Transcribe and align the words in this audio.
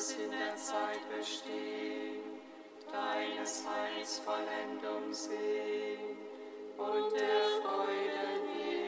alles 0.00 0.12
in 0.12 0.30
der 0.30 0.56
Zeit 0.56 1.00
besteht, 1.14 2.24
deines 2.90 3.64
Heils 3.66 4.18
Vollendung 4.20 5.12
sehen 5.12 6.16
und 6.78 7.12
der 7.12 7.42
Freude 7.60 8.24
näher. 8.46 8.79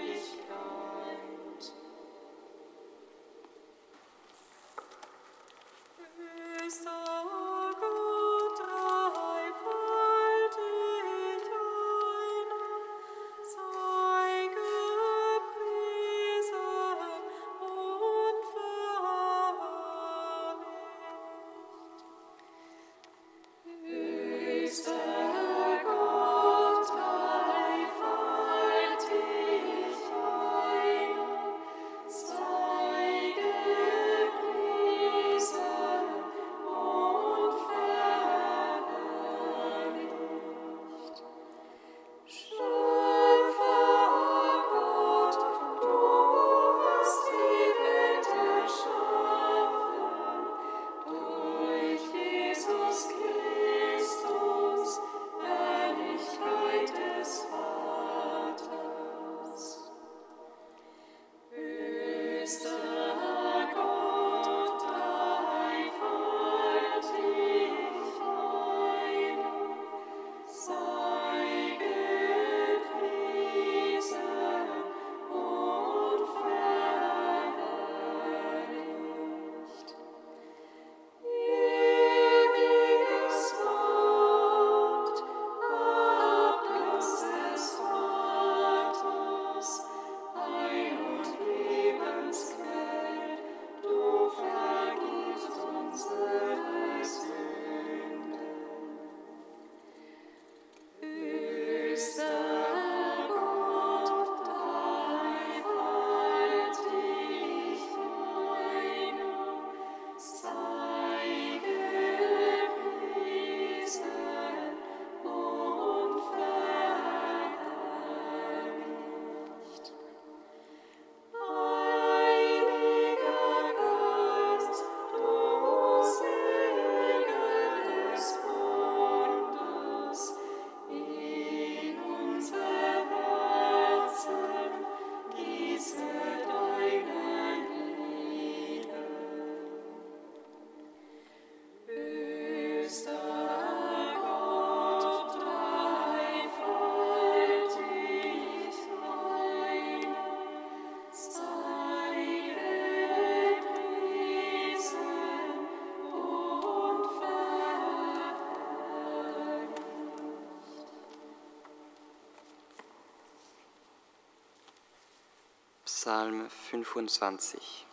Psalm 166.03 166.49
25 166.49 167.87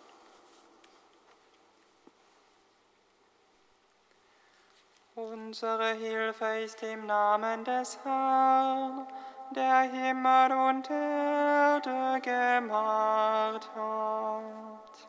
Unsere 5.13 5.93
Hilfe 5.93 6.63
ist 6.63 6.81
im 6.81 7.05
Namen 7.05 7.63
des 7.63 7.99
Herrn, 8.03 9.05
der 9.51 9.81
Himmel 9.81 10.51
und 10.53 10.89
Erde 10.89 12.19
gemacht 12.21 13.69
hat. 13.75 15.07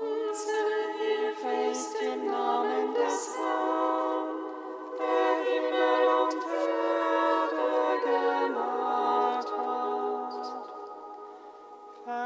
Unsere 0.00 0.74
Hilfe 0.98 1.70
ist 1.70 2.02
im 2.02 2.26
Namen 2.26 2.94
des 2.94 3.36
Herrn, 3.36 4.26
der 4.98 5.36
Himmel 5.44 6.08
und 6.24 6.34
Erde 6.34 6.49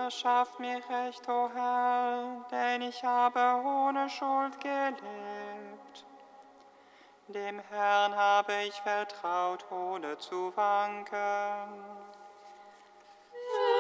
Verschaff 0.05 0.59
mir 0.59 0.83
Recht, 0.91 1.27
o 1.31 1.49
Herr, 1.55 2.45
denn 2.51 2.83
ich 2.83 3.03
habe 3.03 3.41
ohne 3.67 4.11
Schuld 4.11 4.61
gelebt. 4.61 6.05
Dem 7.29 7.59
Herrn 7.71 8.15
habe 8.15 8.53
ich 8.69 8.75
vertraut, 8.83 9.65
ohne 9.71 10.19
zu 10.19 10.55
wanken. 10.55 11.15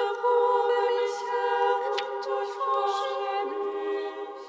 Erprobe 0.00 0.78
mich, 0.96 1.18
Herr, 1.28 1.74
und 1.92 2.24
durchforsche 2.24 3.44
mich. 3.52 4.48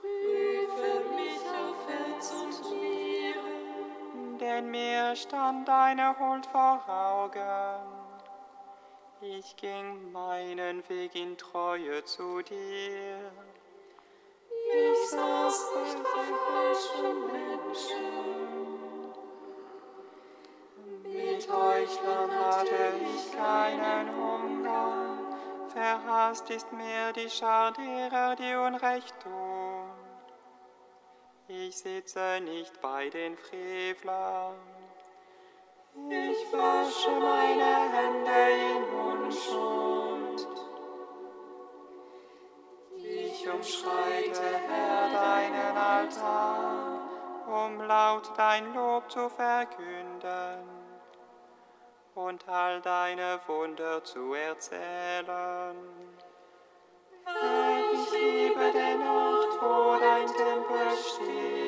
Prüfe 0.00 0.92
mich 1.14 1.44
auf 1.62 1.78
Herz 1.86 2.32
und 2.32 2.58
Niere. 2.68 4.38
Denn 4.40 4.72
mir 4.72 5.14
stand 5.14 5.68
deine 5.68 6.18
Huld 6.18 6.46
vor 6.46 6.82
Augen. 6.88 8.01
Ich 9.38 9.56
ging 9.56 10.12
meinen 10.12 10.86
Weg 10.90 11.14
in 11.14 11.38
Treue 11.38 12.04
zu 12.04 12.42
dir. 12.42 13.32
Ich 14.50 15.08
saß 15.08 15.70
nicht 15.82 16.02
bei 16.02 16.24
falschen 16.50 17.26
Menschen. 17.32 18.10
Mit 21.04 21.50
Heuchlern 21.50 22.30
hatte 22.30 22.92
ich 23.00 23.32
keinen 23.34 24.14
Hunger. 24.14 25.16
Verhasst 25.68 26.50
ist 26.50 26.70
mir 26.70 27.14
die 27.14 27.30
Schar 27.30 27.72
derer, 27.72 28.36
die 28.36 28.54
Unrecht 28.54 29.18
tun. 29.22 29.90
Ich 31.48 31.78
sitze 31.78 32.38
nicht 32.42 32.82
bei 32.82 33.08
den 33.08 33.38
Frevlern. 33.38 34.71
Ich 35.94 36.52
wasche 36.52 37.10
meine 37.10 37.92
Hände 37.92 38.40
in 38.70 38.82
Unschuld. 38.98 40.48
Ich 42.96 43.48
umschreite, 43.48 44.42
Herr, 44.68 45.10
deinen 45.10 45.76
Altar, 45.76 47.00
um 47.46 47.82
laut 47.82 48.32
dein 48.38 48.72
Lob 48.72 49.10
zu 49.10 49.28
verkünden 49.28 50.66
und 52.14 52.48
all 52.48 52.80
deine 52.80 53.38
Wunder 53.46 54.02
zu 54.02 54.32
erzählen. 54.32 55.76
Herr, 57.24 57.92
ich 57.92 58.12
liebe 58.12 58.72
den 58.72 59.06
Ort, 59.06 59.60
wo 59.60 59.98
dein 60.00 60.26
Tempel 60.26 60.96
steht. 60.96 61.61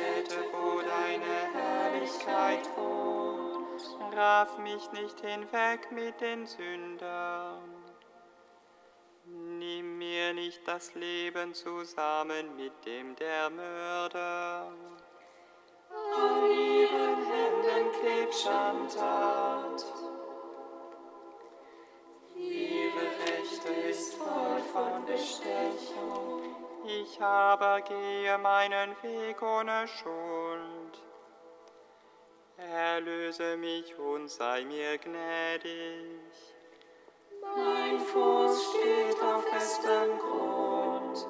Stätte, 0.00 0.44
wo 0.52 0.80
deine 0.80 1.52
Herrlichkeit 1.52 2.68
wohnt, 2.76 4.16
raff 4.16 4.56
mich 4.58 4.90
nicht 4.92 5.20
hinweg 5.20 5.92
mit 5.92 6.20
den 6.20 6.46
Sündern. 6.46 7.58
Nimm 9.26 9.98
mir 9.98 10.32
nicht 10.32 10.66
das 10.66 10.94
Leben 10.94 11.52
zusammen 11.52 12.56
mit 12.56 12.72
dem 12.86 13.14
der 13.16 13.50
Mörder. 13.50 14.72
An 16.16 16.50
ihren 16.50 17.26
Händen 17.26 18.00
klebt 18.00 18.34
Schandtat. 18.34 19.84
Ihre 22.36 23.06
Rechte 23.26 23.68
ist 23.88 24.14
voll 24.14 24.60
von 24.72 25.04
Bestechung. 25.04 26.59
Ich 26.84 27.20
aber 27.20 27.82
gehe 27.82 28.38
meinen 28.38 28.96
Weg 29.02 29.42
ohne 29.42 29.86
Schuld. 29.86 31.02
Erlöse 32.56 33.56
mich 33.56 33.96
und 33.98 34.28
sei 34.28 34.64
mir 34.64 34.96
gnädig. 34.98 36.32
Mein 37.56 37.98
Fuß 37.98 38.70
steht 38.70 39.22
auf 39.22 39.44
festem 39.48 40.18
Grund. 40.18 41.26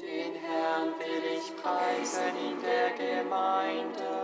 Den 0.00 0.34
Herrn 0.34 0.94
will 0.98 1.24
ich 1.36 1.56
preisen 1.56 2.36
in 2.36 2.62
der 2.62 2.90
Gemeinde. 2.92 4.19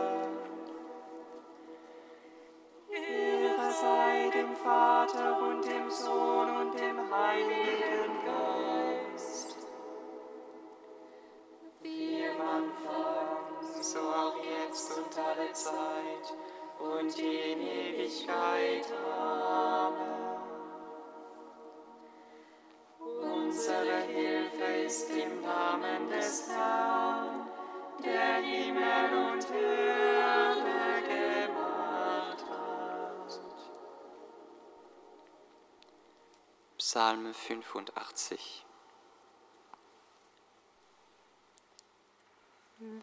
Psalm 36.97 37.35
85 37.35 38.65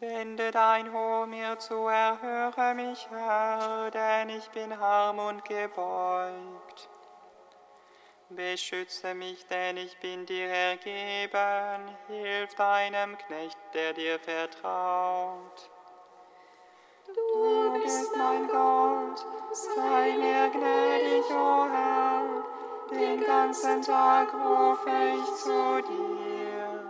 Wende 0.00 0.50
dein 0.50 0.92
Ohr 0.92 1.26
mir 1.26 1.56
zu, 1.60 1.86
erhöre 1.86 2.74
mich, 2.74 3.08
Herr, 3.08 3.92
denn 3.92 4.30
ich 4.30 4.50
bin 4.50 4.72
arm 4.72 5.20
und 5.20 5.44
gebeugt. 5.44 6.88
Beschütze 8.30 9.14
mich, 9.14 9.46
denn 9.46 9.76
ich 9.76 9.96
bin 10.00 10.26
dir 10.26 10.48
ergeben, 10.48 11.96
hilf 12.08 12.52
deinem 12.56 13.16
Knecht, 13.16 13.58
der 13.74 13.92
dir 13.92 14.18
vertraut. 14.18 15.70
Du 17.06 17.80
bist 17.80 18.16
mein 18.16 18.48
Gott, 18.48 19.24
sei 19.52 20.16
mir 20.16 20.50
gnädig, 20.50 21.30
o 21.30 21.68
Herr, 21.70 22.53
den 22.90 23.24
ganzen 23.24 23.82
Tag 23.82 24.32
rufe 24.34 24.90
ich 25.14 25.34
zu 25.36 25.82
dir. 25.82 26.84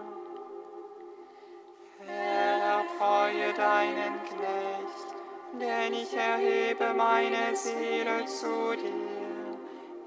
Herr, 2.06 2.80
erfreue 2.80 3.52
deinen 3.54 4.22
Knecht, 4.24 5.14
denn 5.60 5.92
ich 5.94 6.14
erhebe 6.16 6.94
meine 6.94 7.54
Seele 7.54 8.24
zu 8.26 8.76
dir. 8.76 9.24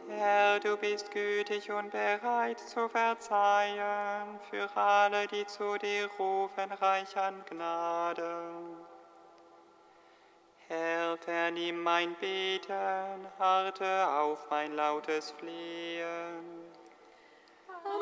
Herr, 0.10 0.60
du 0.60 0.78
bist 0.78 1.12
gütig 1.12 1.72
und 1.72 1.92
bereit 1.92 2.60
zu 2.60 2.90
verzeihen 2.90 4.40
für 4.50 4.70
alle, 4.76 5.28
die 5.28 5.46
zu 5.46 5.78
dir 5.78 6.10
rufen, 6.18 6.72
reich 6.72 7.16
an 7.18 7.44
Gnade. 7.50 8.87
Herr, 10.70 11.16
vernimm 11.18 11.82
mein 11.82 12.14
Beten, 12.16 13.26
harte 13.40 14.08
auf 14.10 14.50
mein 14.50 14.76
lautes 14.76 15.32
Flehen. 15.32 16.44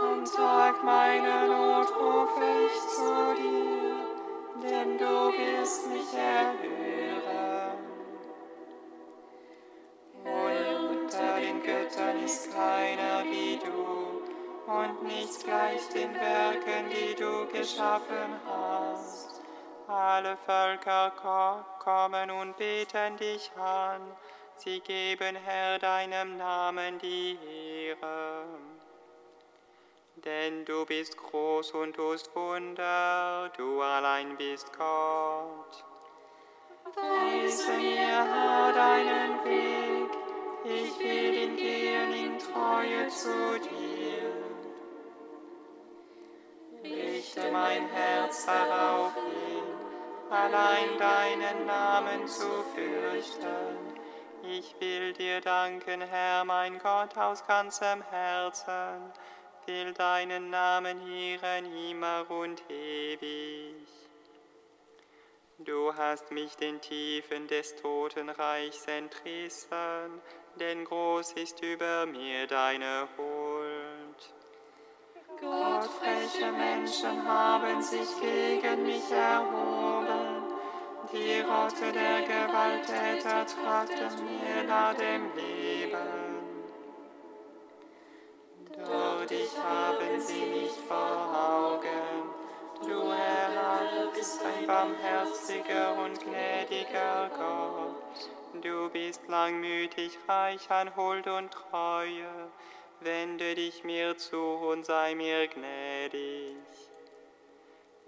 Am 0.02 0.26
Tag 0.26 0.84
meiner 0.84 1.46
Not 1.48 1.96
rufe 1.96 2.44
ich 2.66 2.80
zu 2.90 3.36
dir, 3.36 4.68
denn 4.68 4.98
du 4.98 5.32
wirst 5.32 5.88
mich 5.90 6.12
erhören. 6.12 7.78
Unter 10.24 11.40
den 11.40 11.62
Göttern 11.62 12.24
ist 12.24 12.52
keiner 12.52 13.26
wie 13.26 13.60
du, 13.64 14.24
und 14.72 15.04
nichts 15.04 15.44
gleicht 15.44 15.94
den 15.94 16.16
Werken, 16.16 16.90
die 16.90 17.14
du 17.14 17.46
geschaffen 17.46 18.40
hast. 18.48 19.35
Alle 19.88 20.36
Völker 20.36 21.12
ko 21.12 21.64
kommen 21.80 22.32
und 22.32 22.58
beten 22.58 23.18
dich 23.18 23.52
an, 23.56 24.02
sie 24.56 24.80
geben 24.80 25.36
Herr 25.36 25.78
deinem 25.78 26.38
Namen 26.38 26.98
die 26.98 27.38
Ehre. 27.46 28.46
Denn 30.16 30.66
du 30.66 30.86
bist 30.86 31.18
groß 31.18 31.72
und 31.74 31.96
tust 31.96 32.36
Wunder, 32.36 33.52
du 33.58 33.82
allein 33.82 34.36
bist 34.38 34.72
Gott. 34.76 35.86
Weise 36.96 37.74
mir, 37.74 38.26
Herr, 38.34 38.74
deinen 38.74 39.44
Weg, 39.46 40.12
ich 40.64 41.00
will 41.00 41.34
ihn 41.44 41.56
gehen 41.56 42.14
in 42.14 42.40
Treue 42.40 43.08
zu 43.10 43.60
dir. 43.60 44.46
Richte 46.84 47.52
mein 47.52 47.88
Herz 47.90 48.46
darauf 48.46 49.14
hin, 49.16 49.75
allein 50.30 50.98
deinen 50.98 51.66
Namen 51.66 52.28
zu 52.28 52.64
fürchten. 52.74 53.96
Ich 54.44 54.76
will 54.80 55.14
dir 55.14 55.42
danken, 55.42 56.02
Herr, 56.02 56.46
mein 56.46 56.80
Gott, 56.80 57.18
aus 57.18 57.46
ganzem 57.48 58.02
Herzen, 58.04 59.12
will 59.66 59.94
deinen 59.94 60.50
Namen 60.50 61.02
hören 61.02 61.66
immer 61.90 62.26
und 62.30 62.62
ewig. 62.70 63.76
Du 65.60 65.94
hast 65.96 66.32
mich 66.32 66.56
den 66.58 66.82
Tiefen 66.82 67.48
des 67.48 67.76
Totenreichs 67.78 68.86
entrissen, 68.86 70.22
denn 70.60 70.86
groß 70.86 71.32
ist 71.34 71.64
über 71.64 72.06
mir 72.06 72.46
deine 72.46 73.08
Huld. 73.18 74.34
Gott, 75.40 75.86
freche 75.86 76.52
Menschen 76.52 77.28
haben 77.28 77.82
sich 77.82 78.10
gegen 78.22 78.86
mich 78.86 79.10
erhoben, 79.12 80.15
die 81.12 81.42
Rotte 81.42 81.92
der 81.92 82.22
Gewalttäter 82.22 83.46
traten 83.46 84.26
mir 84.26 84.64
nach 84.68 84.94
dem 84.94 85.34
Leben. 85.36 85.98
Doch 88.78 89.26
dich 89.26 89.52
haben 89.58 90.20
sie 90.20 90.46
nicht 90.46 90.78
vor 90.88 91.34
Augen, 91.34 92.36
Du, 92.82 93.12
Herr, 93.12 94.12
bist 94.14 94.42
ein 94.44 94.68
barmherziger 94.68 95.96
und 95.98 96.20
gnädiger 96.20 97.30
Gott. 97.36 98.30
Du 98.62 98.90
bist 98.90 99.22
langmütig, 99.28 100.18
reich 100.28 100.70
an 100.70 100.96
Huld 100.96 101.28
und 101.28 101.52
Treue. 101.52 102.52
Wende 103.00 103.56
dich 103.56 103.84
mir 103.84 104.18
zu 104.18 104.40
und 104.40 104.86
sei 104.86 105.16
mir 105.16 105.48
gnädig. 105.48 106.58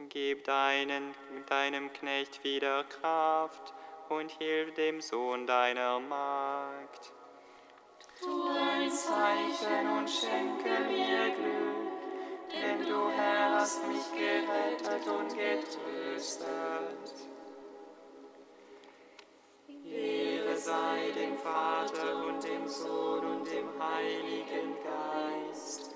Gib 0.09 0.43
deinen, 0.43 1.13
deinem 1.67 1.91
Knecht 1.91 2.45
wieder 2.45 2.85
Kraft 2.85 3.73
und 4.07 4.31
hilf 4.31 4.73
dem 4.75 5.01
Sohn 5.01 5.45
deiner 5.45 5.99
Magd. 5.99 7.11
Tu 8.21 8.47
ein 8.47 8.89
Zeichen 8.89 9.89
und 9.97 10.09
schenke 10.09 10.69
mir 10.89 11.35
Glück 11.35 11.87
denn 12.53 12.87
du, 12.87 13.09
Herr, 13.09 13.55
hast 13.55 13.85
mich 13.85 14.09
gerettet 14.13 15.07
und 15.09 15.27
getröstet. 15.35 16.47
Ehre 19.67 20.55
sei 20.55 21.11
dem 21.19 21.37
Vater 21.37 22.27
und 22.27 22.41
dem 22.45 22.65
Sohn 22.65 23.25
und 23.25 23.51
dem 23.51 23.67
Heiligen 23.77 24.73
Geist, 24.85 25.93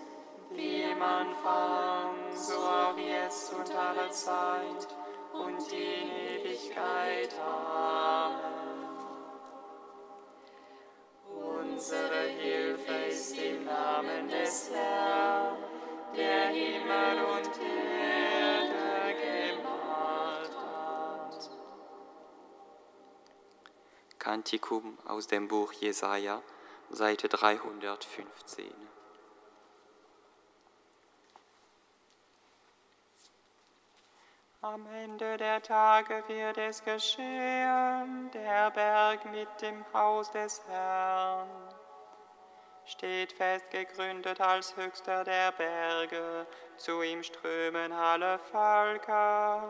wie 0.51 0.81
im 0.81 1.01
Anfang, 1.01 2.09
so 2.35 2.55
auch 2.55 2.97
jetzt 2.97 3.53
und 3.53 3.73
alle 3.73 4.09
Zeit 4.09 5.00
und 5.33 5.71
in 5.71 6.09
Ewigkeit. 6.09 7.33
Amen. 7.39 8.51
Unsere 11.27 12.27
Hilfe 12.27 12.93
ist 13.09 13.37
im 13.37 13.65
Namen 13.65 14.27
des 14.27 14.71
Herrn 14.73 15.57
der 16.15 16.49
Himmel 16.49 17.23
und 17.23 17.59
Erde 17.61 19.15
gemacht 19.55 20.51
hat. 20.57 21.49
Kantikum 24.19 24.97
aus 25.05 25.27
dem 25.27 25.47
Buch 25.47 25.73
Jesaja, 25.73 26.41
Seite 26.89 27.29
315. 27.29 28.90
Am 34.63 34.85
Ende 34.93 35.37
der 35.37 35.59
Tage 35.63 36.23
wird 36.27 36.55
es 36.59 36.83
geschehen, 36.83 38.29
der 38.31 38.69
Berg 38.69 39.25
mit 39.31 39.47
dem 39.59 39.83
Haus 39.91 40.29
des 40.29 40.61
Herrn 40.69 41.49
steht 42.85 43.31
fest 43.31 43.71
gegründet 43.71 44.39
als 44.39 44.75
höchster 44.77 45.23
der 45.23 45.51
Berge, 45.53 46.45
zu 46.77 47.01
ihm 47.01 47.23
strömen 47.23 47.91
alle 47.91 48.37
Völker. 48.37 49.63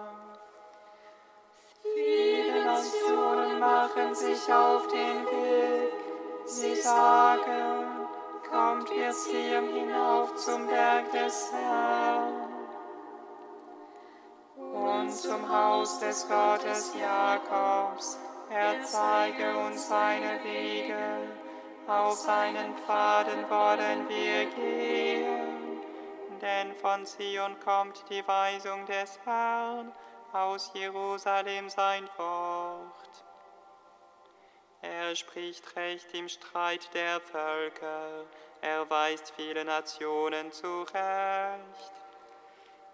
Viele 1.81 2.65
Nationen 2.65 3.59
machen 3.59 4.13
sich 4.13 4.51
auf 4.51 4.87
den 4.87 5.25
Weg, 5.25 5.93
sie 6.43 6.75
sagen, 6.75 8.09
kommt, 8.49 8.91
wir 8.91 9.11
ziehen 9.13 9.73
hinauf 9.73 10.35
zum 10.35 10.67
Berg 10.67 11.09
des 11.13 11.49
Herrn 11.53 12.50
und 15.01 15.11
zum 15.11 15.49
Haus 15.49 15.99
des 15.99 16.27
Gottes 16.27 16.93
Jakobs. 16.99 18.19
Er 18.49 18.83
zeige 18.83 19.57
uns 19.57 19.87
seine 19.87 20.43
Wege 20.43 21.41
auf 21.87 22.13
seinen 22.13 22.75
Pfaden 22.77 23.49
wollen 23.49 24.07
wir 24.07 24.45
gehen, 24.45 25.81
denn 26.41 26.73
von 26.75 27.05
Zion 27.05 27.59
kommt 27.59 28.05
die 28.09 28.25
Weisung 28.27 28.85
des 28.85 29.19
Herrn, 29.25 29.91
aus 30.31 30.71
Jerusalem 30.73 31.69
sein 31.69 32.07
Wort. 32.17 33.25
Er 34.81 35.15
spricht 35.15 35.75
Recht 35.75 36.13
im 36.13 36.29
Streit 36.29 36.93
der 36.93 37.19
Völker, 37.19 38.25
er 38.61 38.89
weist 38.89 39.33
viele 39.35 39.65
Nationen 39.65 40.51
zurecht. 40.51 42.00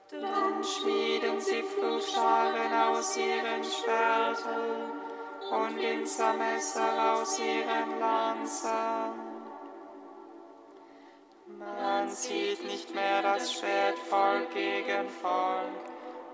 Dann 0.10 0.64
schmieden 0.64 1.42
sie 1.42 1.62
Fluchscharen 1.64 2.74
aus 2.74 3.18
ihren 3.18 3.62
Schwertern 3.62 4.92
und 5.52 5.78
Winzermesser 5.78 7.14
aus 7.14 7.38
ihren 7.40 8.00
Lanzen. 8.00 9.28
Man 11.60 12.10
sieht 12.10 12.64
nicht 12.64 12.96
mehr 12.96 13.22
das 13.22 13.54
Schwert 13.54 14.00
Volk 14.00 14.54
gegen 14.54 15.10
Volk 15.22 15.88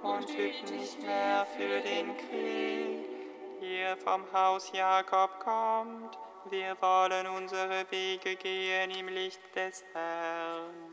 und 0.04 0.30
übt 0.30 0.72
nicht 0.72 1.02
mehr 1.02 1.48
für 1.58 1.82
den 1.82 2.16
Krieg. 2.18 3.10
Ihr 3.60 3.98
vom 3.98 4.22
Haus 4.32 4.72
Jakob 4.72 5.40
kommt, 5.40 6.16
wir 6.52 6.80
wollen 6.80 7.26
unsere 7.26 7.90
Wege 7.90 8.36
gehen 8.36 8.92
im 8.92 9.08
Licht 9.08 9.42
des 9.56 9.84
Herrn. 9.94 10.93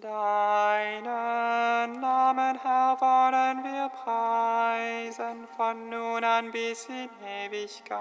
Deinen 0.00 1.04
Namen, 2.00 2.58
Herr, 2.62 3.00
wollen 3.00 3.64
wir 3.64 3.88
preisen, 3.88 5.48
von 5.56 5.88
nun 5.88 6.22
an 6.22 6.52
bis 6.52 6.86
in 6.88 7.08
Ewigkeit. 7.26 7.98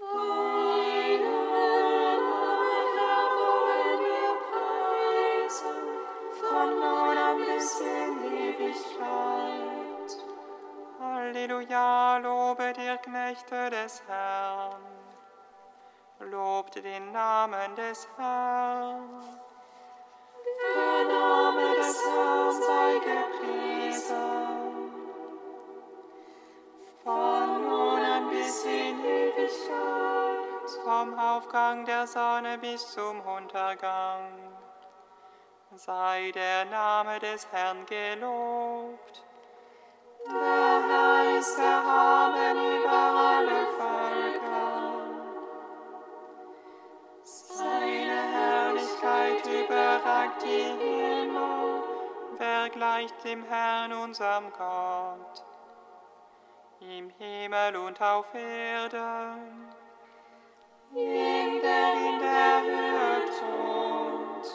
Deinen 0.00 1.22
Namen, 1.22 2.86
Herr, 2.98 3.26
wollen 3.40 4.00
wir 4.06 4.32
preisen, 4.50 5.80
von 6.40 6.68
nun 6.78 7.16
an 7.18 7.38
bis 7.38 7.80
in 7.80 8.14
Ewigkeit. 8.32 10.10
Halleluja, 11.00 12.18
lobe 12.18 12.72
dir, 12.74 12.96
Knechte 12.98 13.70
des 13.70 14.02
Herrn. 14.06 14.99
Lobt 16.20 16.74
den 16.74 17.12
Namen 17.12 17.74
des 17.76 18.06
Herrn. 18.18 19.24
Der 20.74 21.04
Name 21.08 21.76
des 21.78 22.04
Herrn 22.04 22.52
sei 22.52 22.92
gepriesen. 22.98 24.92
Von 27.02 27.62
nun 27.62 28.04
an 28.04 28.28
bis 28.28 28.64
in 28.66 29.02
Ewigkeit. 29.02 30.70
Vom 30.84 31.18
Aufgang 31.18 31.86
der 31.86 32.06
Sonne 32.06 32.58
bis 32.58 32.86
zum 32.92 33.22
Untergang. 33.22 34.28
Sei 35.74 36.32
der 36.34 36.66
Name 36.66 37.18
des 37.18 37.46
Herrn 37.50 37.86
gelobt. 37.86 39.24
Der 40.26 40.82
Herr 40.86 41.38
ist 41.38 41.58
erhaben 41.58 42.58
über 42.58 42.90
alle 42.90 43.66
Völker. 43.78 44.19
Überragt 49.70 50.42
die 50.42 50.64
Himmel. 50.82 51.82
Wer 52.38 52.70
gleicht 52.70 53.24
dem 53.24 53.44
Herrn, 53.44 53.92
unserem 53.92 54.50
Gott? 54.52 55.44
Im 56.80 57.10
Himmel 57.10 57.76
und 57.76 58.00
auf 58.02 58.34
Erden. 58.34 59.68
Ihm, 60.94 61.60
der 61.62 61.92
in 61.94 62.18
der 62.18 62.62
Höhe 62.62 63.24
thront. 63.38 64.46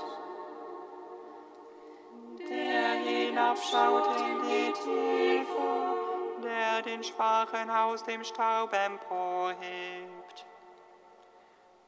Der 2.50 2.89
hinabschaut 2.95 4.07
in 4.19 4.41
die 4.43 4.74
Tiefe, 4.74 6.43
der 6.43 6.81
den 6.81 7.03
Schwachen 7.03 7.69
aus 7.69 8.03
dem 8.03 8.24
Staub 8.24 8.74
emporhebt 8.74 10.14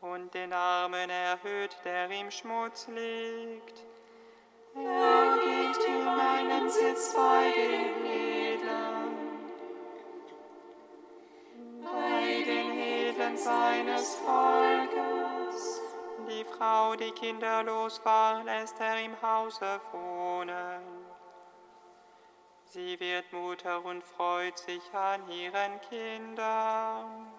und 0.01 0.34
den 0.34 0.54
Armen 0.54 1.10
erhöht, 1.10 1.77
der 1.84 2.10
im 2.10 2.32
Schmutz 2.32 2.88
liegt. 2.88 3.84
Er 4.75 5.38
gibt 5.38 5.88
ihm 5.88 6.08
einen 6.08 6.70
Sitz 6.70 7.13
bei 7.16 7.51
den 7.56 8.06
Edlen, 8.06 9.18
bei 11.82 12.44
den 12.44 12.77
Edlen 12.77 13.38
seines 13.38 14.16
Volkes. 14.16 15.82
Die 16.30 16.44
Frau, 16.44 16.96
die 16.96 17.12
kinderlos 17.12 18.01
war, 18.04 18.44
lässt 18.44 18.80
er 18.80 19.04
im 19.04 19.20
Hause 19.22 19.82
wohnen. 19.92 20.82
Sie 22.66 23.00
wird 23.00 23.32
Mutter 23.32 23.84
und 23.84 24.04
freut 24.04 24.58
sich 24.60 24.82
an 24.94 25.27
ihren 25.30 25.80
Kindern. 25.89 27.37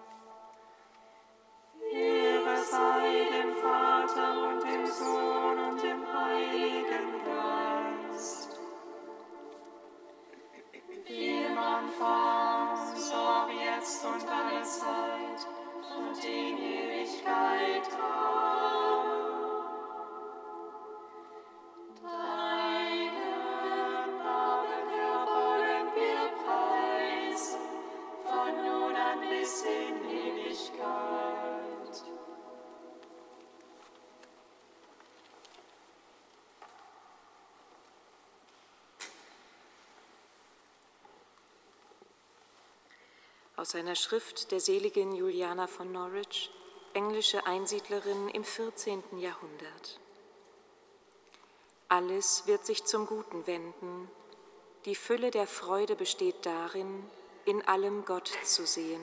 Jetzt 13.79 14.05
und 14.05 14.27
alle 14.29 14.63
Zeit 14.63 15.47
und 15.97 16.23
in 16.23 16.57
Ewigkeit. 16.57 17.87
Amen. 17.93 18.48
Aus 43.59 43.75
einer 43.75 43.95
Schrift 43.95 44.53
der 44.53 44.61
seligen 44.61 45.13
Juliana 45.13 45.67
von 45.67 45.91
Norwich, 45.91 46.49
englische 46.93 47.45
Einsiedlerin 47.45 48.29
im 48.29 48.45
14. 48.45 49.03
Jahrhundert. 49.17 49.99
Alles 51.89 52.47
wird 52.47 52.65
sich 52.65 52.85
zum 52.85 53.05
Guten 53.05 53.45
wenden. 53.47 54.09
Die 54.85 54.95
Fülle 54.95 55.29
der 55.29 55.45
Freude 55.45 55.97
besteht 55.97 56.45
darin, 56.45 57.03
in 57.43 57.61
allem 57.67 58.05
Gott 58.05 58.31
zu 58.45 58.65
sehen. 58.65 59.01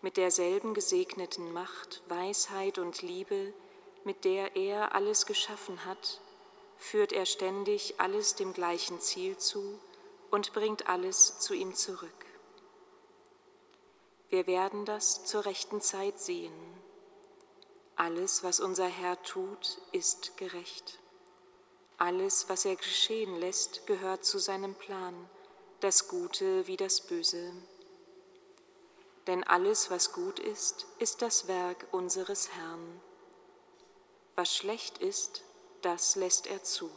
Mit 0.00 0.16
derselben 0.16 0.72
gesegneten 0.72 1.52
Macht, 1.52 2.00
Weisheit 2.06 2.78
und 2.78 3.02
Liebe, 3.02 3.52
mit 4.04 4.24
der 4.24 4.54
er 4.54 4.94
alles 4.94 5.26
geschaffen 5.26 5.84
hat, 5.84 6.20
führt 6.78 7.12
er 7.12 7.26
ständig 7.26 7.96
alles 7.98 8.36
dem 8.36 8.52
gleichen 8.52 9.00
Ziel 9.00 9.36
zu 9.36 9.80
und 10.30 10.52
bringt 10.52 10.88
alles 10.88 11.40
zu 11.40 11.54
ihm 11.54 11.74
zurück. 11.74 12.33
Wir 14.34 14.48
werden 14.48 14.84
das 14.84 15.24
zur 15.24 15.46
rechten 15.46 15.80
Zeit 15.80 16.18
sehen. 16.18 16.52
Alles, 17.94 18.42
was 18.42 18.58
unser 18.58 18.88
Herr 18.88 19.22
tut, 19.22 19.80
ist 19.92 20.36
gerecht. 20.36 20.98
Alles, 21.98 22.48
was 22.48 22.64
er 22.64 22.74
geschehen 22.74 23.38
lässt, 23.38 23.86
gehört 23.86 24.24
zu 24.24 24.38
seinem 24.38 24.74
Plan, 24.74 25.14
das 25.78 26.08
Gute 26.08 26.66
wie 26.66 26.76
das 26.76 27.00
Böse. 27.02 27.52
Denn 29.28 29.44
alles, 29.44 29.92
was 29.92 30.12
gut 30.12 30.40
ist, 30.40 30.88
ist 30.98 31.22
das 31.22 31.46
Werk 31.46 31.86
unseres 31.92 32.50
Herrn. 32.56 33.00
Was 34.34 34.52
schlecht 34.52 34.98
ist, 34.98 35.44
das 35.80 36.16
lässt 36.16 36.48
er 36.48 36.64
zu. 36.64 36.90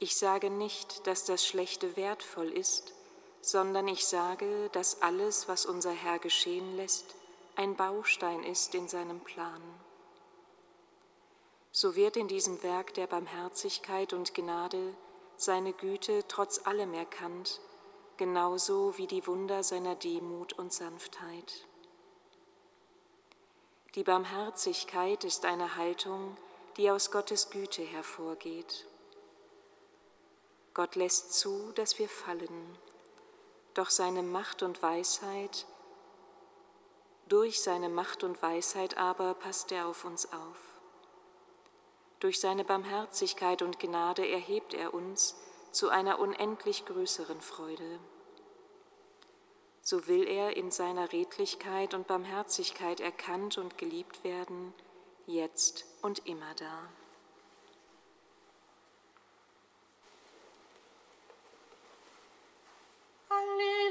Ich 0.00 0.16
sage 0.16 0.50
nicht, 0.50 1.06
dass 1.06 1.24
das 1.24 1.46
Schlechte 1.46 1.96
wertvoll 1.96 2.50
ist, 2.50 2.92
sondern 3.40 3.88
ich 3.88 4.06
sage, 4.06 4.68
dass 4.72 5.02
alles, 5.02 5.48
was 5.48 5.66
unser 5.66 5.92
Herr 5.92 6.18
geschehen 6.18 6.76
lässt, 6.76 7.14
ein 7.56 7.76
Baustein 7.76 8.42
ist 8.44 8.74
in 8.74 8.88
seinem 8.88 9.20
Plan. 9.20 9.62
So 11.72 11.94
wird 11.94 12.16
in 12.16 12.28
diesem 12.28 12.62
Werk 12.62 12.94
der 12.94 13.06
Barmherzigkeit 13.06 14.12
und 14.12 14.34
Gnade 14.34 14.94
seine 15.36 15.72
Güte 15.72 16.24
trotz 16.28 16.66
allem 16.66 16.92
erkannt, 16.94 17.60
genauso 18.16 18.98
wie 18.98 19.06
die 19.06 19.26
Wunder 19.26 19.62
seiner 19.62 19.94
Demut 19.94 20.52
und 20.52 20.72
Sanftheit. 20.72 21.66
Die 23.94 24.04
Barmherzigkeit 24.04 25.24
ist 25.24 25.44
eine 25.44 25.76
Haltung, 25.76 26.36
die 26.76 26.90
aus 26.90 27.10
Gottes 27.10 27.50
Güte 27.50 27.82
hervorgeht. 27.82 28.86
Gott 30.74 30.94
lässt 30.94 31.34
zu, 31.34 31.72
dass 31.72 31.98
wir 31.98 32.08
fallen, 32.08 32.78
doch 33.74 33.90
seine 33.90 34.22
Macht 34.22 34.62
und 34.62 34.82
Weisheit, 34.82 35.66
durch 37.30 37.62
seine 37.62 37.88
Macht 37.88 38.24
und 38.24 38.42
Weisheit 38.42 38.96
aber 38.98 39.34
passt 39.34 39.70
er 39.70 39.86
auf 39.86 40.04
uns 40.04 40.32
auf. 40.32 40.80
Durch 42.18 42.40
seine 42.40 42.64
Barmherzigkeit 42.64 43.62
und 43.62 43.78
Gnade 43.78 44.28
erhebt 44.28 44.74
er 44.74 44.92
uns 44.92 45.36
zu 45.70 45.90
einer 45.90 46.18
unendlich 46.18 46.86
größeren 46.86 47.40
Freude. 47.40 48.00
So 49.80 50.08
will 50.08 50.26
er 50.26 50.56
in 50.56 50.72
seiner 50.72 51.12
Redlichkeit 51.12 51.94
und 51.94 52.08
Barmherzigkeit 52.08 52.98
erkannt 52.98 53.58
und 53.58 53.78
geliebt 53.78 54.24
werden, 54.24 54.74
jetzt 55.26 55.84
und 56.02 56.26
immer 56.26 56.54
da. 56.56 56.88
Halleluja, 63.60 63.89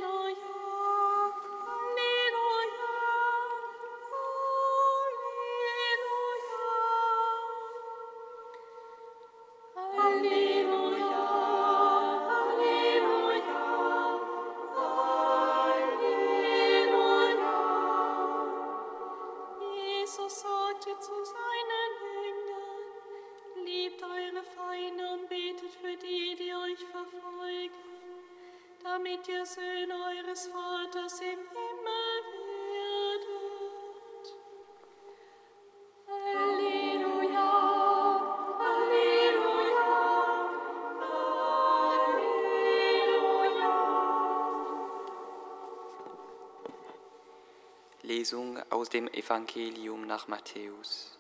Lesung 48.20 48.62
aus 48.70 48.90
dem 48.90 49.08
Evangelium 49.08 50.06
nach 50.06 50.28
Matthäus. 50.28 51.18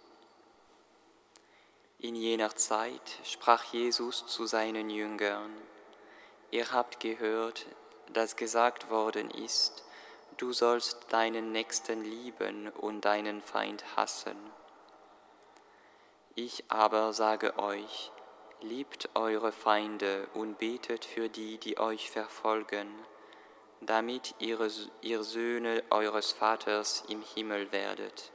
In 1.97 2.13
jener 2.13 2.53
Zeit 2.57 3.19
sprach 3.23 3.63
Jesus 3.71 4.27
zu 4.27 4.45
seinen 4.45 4.89
Jüngern, 4.89 5.49
Ihr 6.51 6.73
habt 6.73 6.99
gehört, 6.99 7.67
dass 8.11 8.35
gesagt 8.35 8.89
worden 8.89 9.31
ist, 9.31 9.85
du 10.35 10.51
sollst 10.51 10.97
deinen 11.13 11.53
Nächsten 11.53 12.03
lieben 12.03 12.67
und 12.67 13.05
deinen 13.05 13.41
Feind 13.41 13.95
hassen. 13.95 14.35
Ich 16.35 16.65
aber 16.67 17.13
sage 17.13 17.57
euch, 17.57 18.11
Liebt 18.61 19.07
eure 19.13 19.53
Feinde 19.53 20.27
und 20.33 20.57
betet 20.57 21.05
für 21.05 21.29
die, 21.29 21.59
die 21.59 21.77
euch 21.77 22.11
verfolgen, 22.11 22.89
damit 23.81 24.35
ihr, 24.39 24.69
ihr 25.01 25.23
Söhne 25.23 25.83
eures 25.89 26.31
Vaters 26.31 27.03
im 27.07 27.21
Himmel 27.21 27.71
werdet. 27.71 28.31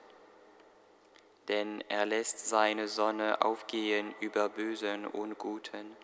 Denn 1.49 1.83
er 1.89 2.07
lässt 2.07 2.49
seine 2.49 2.89
Sonne 2.89 3.43
aufgehen 3.43 4.15
über 4.21 4.49
Bösen 4.49 5.07
und 5.07 5.39
Guten, 5.39 5.97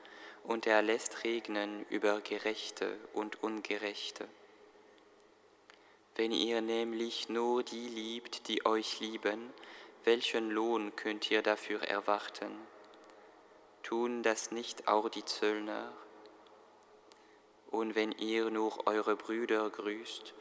und 0.44 0.66
er 0.66 0.82
lässt 0.82 1.24
regnen 1.24 1.84
über 1.90 2.20
Gerechte 2.20 2.96
und 3.12 3.42
Ungerechte. 3.42 4.26
Wenn 6.16 6.32
ihr 6.32 6.60
nämlich 6.60 7.28
nur 7.28 7.62
die 7.62 7.88
liebt, 7.88 8.48
die 8.48 8.66
euch 8.66 9.00
lieben, 9.00 9.52
welchen 10.04 10.50
Lohn 10.50 10.96
könnt 10.96 11.30
ihr 11.30 11.42
dafür 11.42 11.82
erwarten? 11.82 12.50
Tun 13.82 14.22
das 14.22 14.50
nicht 14.50 14.88
auch 14.88 15.08
die 15.08 15.24
Zöllner? 15.24 15.92
Und 17.70 17.94
wenn 17.94 18.12
ihr 18.12 18.50
nur 18.50 18.86
eure 18.86 19.16
Brüder 19.16 19.70
grüßt, 19.70 20.34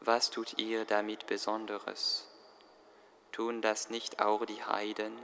was 0.00 0.30
tut 0.30 0.58
ihr 0.58 0.84
damit 0.84 1.26
Besonderes? 1.26 2.26
Tun 3.32 3.60
das 3.60 3.90
nicht 3.90 4.20
auch 4.20 4.46
die 4.46 4.64
Heiden? 4.64 5.16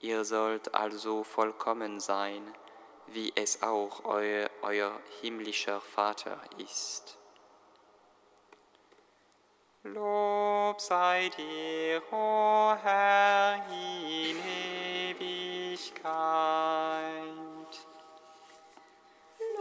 Ihr 0.00 0.24
sollt 0.24 0.74
also 0.74 1.22
vollkommen 1.22 2.00
sein, 2.00 2.42
wie 3.06 3.32
es 3.36 3.62
auch 3.62 4.04
euer, 4.04 4.50
euer 4.62 4.98
himmlischer 5.20 5.80
Vater 5.80 6.40
ist. 6.58 7.16
Lob 9.84 10.80
sei 10.80 11.30
dir, 11.36 12.02
o 12.10 12.16
oh 12.16 12.74
Herr, 12.82 13.64
in 13.70 14.36
Ewigkeit. 15.16 16.06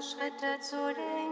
Schritte 0.00 0.58
zu 0.60 0.76
lenken 0.76 1.23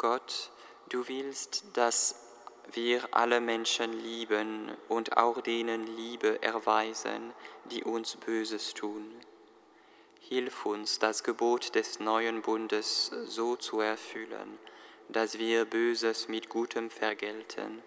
Gott, 0.00 0.50
du 0.88 1.06
willst, 1.08 1.62
dass 1.74 2.14
wir 2.72 3.06
alle 3.10 3.38
Menschen 3.38 3.92
lieben 3.92 4.74
und 4.88 5.18
auch 5.18 5.42
denen 5.42 5.86
Liebe 5.94 6.42
erweisen, 6.42 7.34
die 7.66 7.84
uns 7.84 8.16
Böses 8.16 8.72
tun. 8.72 9.14
Hilf 10.20 10.64
uns, 10.64 11.00
das 11.00 11.22
Gebot 11.22 11.74
des 11.74 12.00
neuen 12.00 12.40
Bundes 12.40 13.12
so 13.26 13.56
zu 13.56 13.80
erfüllen, 13.80 14.58
dass 15.10 15.38
wir 15.38 15.66
Böses 15.66 16.28
mit 16.28 16.48
Gutem 16.48 16.88
vergelten 16.88 17.82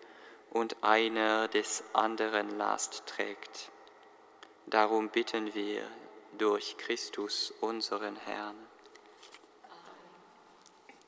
und 0.52 0.84
einer 0.84 1.48
des 1.48 1.84
anderen 1.94 2.60
Last 2.60 3.08
trägt. 3.08 3.72
Darum 4.68 5.10
bitten 5.10 5.56
wir 5.56 5.82
durch 6.38 6.78
Christus 6.78 7.52
unseren 7.60 8.18
Herrn 8.18 8.73